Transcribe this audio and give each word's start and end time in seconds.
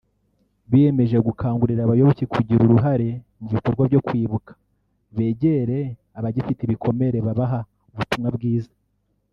biyemeje 0.69 1.17
gukangurira 1.27 1.81
abayoboke 1.83 2.23
kugira 2.33 2.59
uruhare 2.63 3.09
mu 3.39 3.47
bikorwa 3.53 3.81
byo 3.89 3.99
kwibuka 4.07 4.51
begera 5.15 5.79
abagifite 6.17 6.61
ibikomere 6.63 7.17
babaha 7.27 7.59
ubutumwa 7.93 8.29
bwiza 8.37 8.71